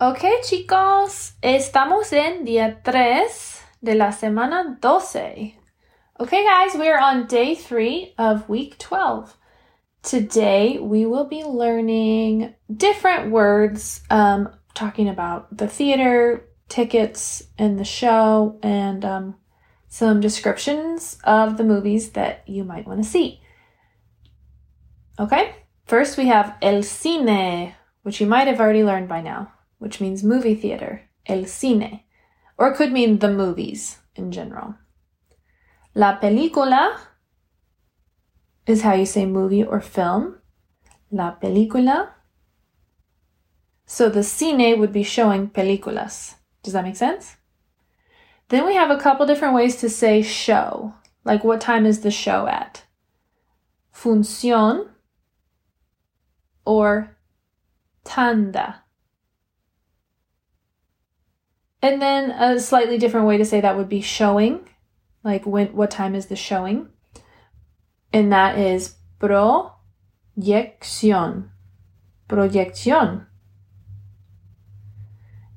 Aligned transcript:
Ok, 0.00 0.24
chicos, 0.44 1.32
estamos 1.42 2.12
en 2.12 2.44
día 2.44 2.84
3 2.84 3.64
de 3.80 3.96
la 3.96 4.12
semana 4.12 4.78
12. 4.80 5.58
Okay, 6.20 6.44
guys, 6.44 6.76
we 6.78 6.88
are 6.88 7.00
on 7.00 7.26
day 7.26 7.56
3 7.56 8.14
of 8.16 8.48
week 8.48 8.78
12. 8.78 9.36
Today 10.04 10.78
we 10.78 11.04
will 11.04 11.24
be 11.24 11.42
learning 11.42 12.54
different 12.72 13.32
words, 13.32 14.00
um, 14.08 14.48
talking 14.72 15.08
about 15.08 15.48
the 15.50 15.66
theater, 15.66 16.44
tickets, 16.68 17.48
and 17.58 17.76
the 17.76 17.84
show, 17.84 18.56
and 18.62 19.04
um, 19.04 19.34
some 19.88 20.20
descriptions 20.20 21.18
of 21.24 21.56
the 21.56 21.64
movies 21.64 22.10
that 22.10 22.44
you 22.46 22.62
might 22.62 22.86
want 22.86 23.02
to 23.02 23.10
see. 23.10 23.40
Okay, 25.18 25.56
first 25.86 26.16
we 26.16 26.28
have 26.28 26.54
el 26.62 26.82
cine, 26.82 27.74
which 28.04 28.20
you 28.20 28.28
might 28.28 28.46
have 28.46 28.60
already 28.60 28.84
learned 28.84 29.08
by 29.08 29.20
now 29.20 29.54
which 29.78 30.00
means 30.00 30.22
movie 30.22 30.54
theater, 30.54 31.08
el 31.26 31.44
cine, 31.44 32.02
or 32.56 32.68
it 32.68 32.76
could 32.76 32.92
mean 32.92 33.18
the 33.18 33.30
movies 33.30 33.98
in 34.14 34.30
general. 34.32 34.74
La 35.94 36.20
película 36.20 36.96
is 38.66 38.82
how 38.82 38.94
you 38.94 39.06
say 39.06 39.24
movie 39.24 39.64
or 39.64 39.80
film. 39.80 40.38
La 41.10 41.36
película. 41.40 42.10
So 43.86 44.08
the 44.08 44.20
cine 44.20 44.78
would 44.78 44.92
be 44.92 45.02
showing 45.02 45.48
películas. 45.48 46.34
Does 46.62 46.74
that 46.74 46.84
make 46.84 46.96
sense? 46.96 47.36
Then 48.48 48.66
we 48.66 48.74
have 48.74 48.90
a 48.90 48.98
couple 49.00 49.26
different 49.26 49.54
ways 49.54 49.76
to 49.76 49.88
say 49.88 50.22
show. 50.22 50.94
Like 51.24 51.44
what 51.44 51.60
time 51.60 51.86
is 51.86 52.00
the 52.00 52.10
show 52.10 52.46
at? 52.46 52.84
Función 53.94 54.88
or 56.64 57.16
tanda. 58.04 58.82
And 61.80 62.02
then 62.02 62.30
a 62.32 62.58
slightly 62.58 62.98
different 62.98 63.26
way 63.26 63.36
to 63.38 63.44
say 63.44 63.60
that 63.60 63.76
would 63.76 63.88
be 63.88 64.00
showing. 64.00 64.68
Like 65.22 65.46
when 65.46 65.68
what 65.68 65.90
time 65.90 66.14
is 66.14 66.26
the 66.26 66.36
showing? 66.36 66.88
And 68.12 68.32
that 68.32 68.58
is 68.58 68.96
proyección. 69.20 69.72
Proyección. 72.28 73.26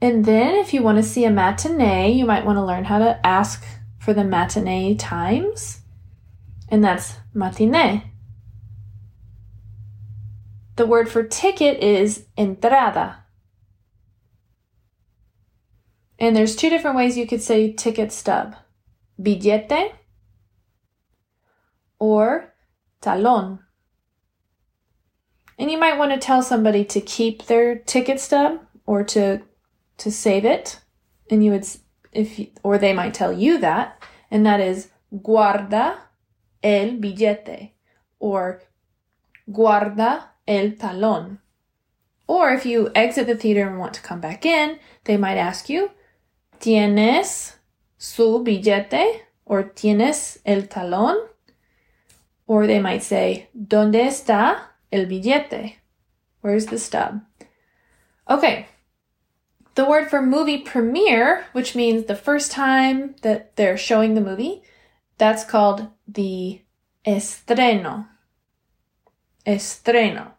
And 0.00 0.24
then 0.24 0.54
if 0.54 0.72
you 0.72 0.82
want 0.82 0.98
to 0.98 1.02
see 1.02 1.24
a 1.24 1.30
matinee, 1.30 2.12
you 2.12 2.24
might 2.24 2.46
want 2.46 2.56
to 2.56 2.64
learn 2.64 2.84
how 2.84 2.98
to 2.98 3.26
ask 3.26 3.64
for 3.98 4.14
the 4.14 4.24
matinee 4.24 4.94
times. 4.94 5.80
And 6.68 6.84
that's 6.84 7.16
matiné. 7.34 8.04
The 10.76 10.86
word 10.86 11.08
for 11.08 11.24
ticket 11.24 11.82
is 11.82 12.26
entrada. 12.36 13.24
And 16.18 16.34
there's 16.34 16.56
two 16.56 16.68
different 16.68 16.96
ways 16.96 17.16
you 17.16 17.26
could 17.26 17.42
say 17.42 17.72
ticket 17.72 18.12
stub 18.12 18.56
billete 19.20 19.92
or 21.98 22.54
talón. 23.00 23.60
And 25.58 25.70
you 25.70 25.78
might 25.78 25.98
want 25.98 26.12
to 26.12 26.18
tell 26.18 26.42
somebody 26.42 26.84
to 26.86 27.00
keep 27.00 27.46
their 27.46 27.76
ticket 27.76 28.20
stub 28.20 28.60
or 28.86 29.04
to 29.04 29.42
to 29.98 30.10
save 30.10 30.44
it. 30.44 30.80
And 31.30 31.44
you 31.44 31.50
would 31.52 31.66
if 32.12 32.40
or 32.62 32.78
they 32.78 32.92
might 32.92 33.14
tell 33.14 33.32
you 33.32 33.58
that 33.58 34.02
and 34.30 34.46
that 34.46 34.60
is 34.60 34.90
guarda 35.12 35.98
el 36.62 36.90
billete 36.98 37.72
or 38.18 38.62
guarda 39.50 40.24
el 40.46 40.70
talón. 40.72 41.38
Or 42.26 42.50
if 42.50 42.66
you 42.66 42.90
exit 42.94 43.26
the 43.26 43.34
theater 43.34 43.66
and 43.66 43.78
want 43.78 43.94
to 43.94 44.02
come 44.02 44.20
back 44.20 44.44
in, 44.44 44.78
they 45.04 45.16
might 45.16 45.38
ask 45.38 45.70
you, 45.70 45.90
¿Tienes 46.60 47.54
su 47.96 48.42
billete? 48.44 49.22
Or 49.44 49.62
¿Tienes 49.62 50.40
el 50.44 50.68
talón? 50.68 51.16
Or 52.46 52.66
they 52.66 52.80
might 52.80 53.02
say, 53.02 53.48
¿Dónde 53.54 54.06
está 54.06 54.60
el 54.90 55.06
billete? 55.06 55.76
Where's 56.40 56.66
the 56.66 56.78
stub? 56.78 57.22
Okay. 58.28 58.66
The 59.74 59.84
word 59.84 60.10
for 60.10 60.20
movie 60.20 60.58
premiere, 60.58 61.44
which 61.52 61.76
means 61.76 62.04
the 62.04 62.16
first 62.16 62.50
time 62.50 63.14
that 63.22 63.56
they're 63.56 63.76
showing 63.76 64.14
the 64.14 64.20
movie, 64.20 64.62
that's 65.18 65.44
called 65.44 65.88
the 66.06 66.62
estreno. 67.06 68.06
Estreno. 69.46 70.32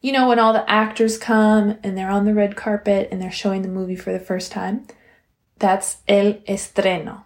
You 0.00 0.12
know, 0.12 0.28
when 0.28 0.38
all 0.38 0.52
the 0.52 0.68
actors 0.68 1.16
come 1.16 1.78
and 1.84 1.96
they're 1.96 2.10
on 2.10 2.24
the 2.24 2.34
red 2.34 2.56
carpet 2.56 3.08
and 3.12 3.22
they're 3.22 3.30
showing 3.30 3.62
the 3.62 3.68
movie 3.68 3.96
for 3.96 4.12
the 4.12 4.18
first 4.18 4.50
time. 4.50 4.86
That's 5.62 5.98
el 6.08 6.42
estreno. 6.48 7.22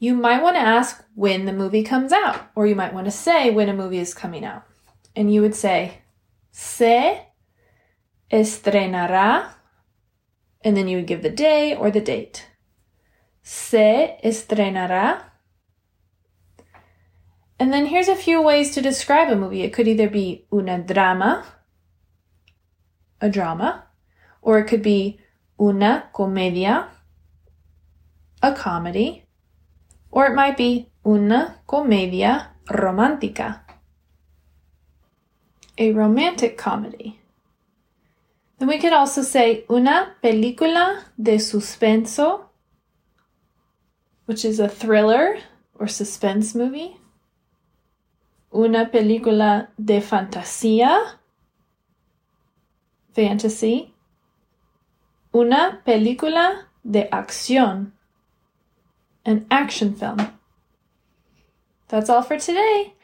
You 0.00 0.14
might 0.14 0.42
want 0.42 0.56
to 0.56 0.60
ask 0.60 1.04
when 1.14 1.44
the 1.44 1.52
movie 1.52 1.84
comes 1.84 2.10
out, 2.10 2.50
or 2.56 2.66
you 2.66 2.74
might 2.74 2.92
want 2.92 3.04
to 3.04 3.12
say 3.12 3.50
when 3.50 3.68
a 3.68 3.72
movie 3.72 4.00
is 4.00 4.14
coming 4.14 4.44
out. 4.44 4.64
And 5.14 5.32
you 5.32 5.42
would 5.42 5.54
say, 5.54 6.02
se 6.50 7.28
estrenará, 8.32 9.50
and 10.64 10.76
then 10.76 10.88
you 10.88 10.96
would 10.96 11.06
give 11.06 11.22
the 11.22 11.30
day 11.30 11.72
or 11.72 11.92
the 11.92 12.00
date. 12.00 12.48
Se 13.44 14.18
estrenará. 14.24 15.22
And 17.60 17.72
then 17.72 17.86
here's 17.86 18.08
a 18.08 18.16
few 18.16 18.42
ways 18.42 18.74
to 18.74 18.82
describe 18.82 19.30
a 19.30 19.36
movie. 19.36 19.62
It 19.62 19.72
could 19.72 19.86
either 19.86 20.10
be 20.10 20.48
una 20.52 20.82
drama, 20.82 21.46
a 23.20 23.30
drama, 23.30 23.84
or 24.40 24.58
it 24.58 24.64
could 24.64 24.82
be 24.82 25.20
una 25.62 26.10
comedia, 26.12 26.88
a 28.42 28.52
comedy, 28.52 29.24
or 30.10 30.26
it 30.26 30.34
might 30.34 30.56
be 30.56 30.90
una 31.06 31.60
comedia 31.68 32.48
romántica, 32.66 33.60
a 35.78 35.92
romantic 35.92 36.58
comedy. 36.58 37.20
Then 38.58 38.66
we 38.66 38.78
could 38.78 38.92
also 38.92 39.22
say 39.22 39.64
una 39.70 40.16
película 40.20 41.04
de 41.16 41.38
suspenso, 41.38 42.46
which 44.26 44.44
is 44.44 44.58
a 44.58 44.68
thriller 44.68 45.38
or 45.78 45.86
suspense 45.86 46.56
movie. 46.56 46.96
Una 48.52 48.90
película 48.90 49.68
de 49.78 50.00
fantasía, 50.00 51.18
fantasy 53.14 53.91
una 55.32 55.82
película 55.84 56.68
de 56.84 57.08
acción, 57.10 57.94
an 59.24 59.46
action 59.50 59.96
film. 59.96 60.38
That's 61.88 62.08
all 62.08 62.22
for 62.22 62.38
today. 62.38 62.94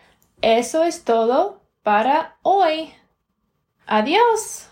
Eso 0.42 0.82
es 0.82 1.04
todo 1.04 1.62
para 1.82 2.36
hoy. 2.42 2.94
Adiós. 3.86 4.68